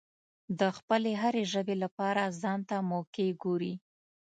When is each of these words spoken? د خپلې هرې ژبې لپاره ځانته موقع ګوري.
د 0.59 0.61
خپلې 0.77 1.11
هرې 1.21 1.43
ژبې 1.53 1.75
لپاره 1.83 2.23
ځانته 2.41 2.75
موقع 2.91 3.27
ګوري. 3.43 3.73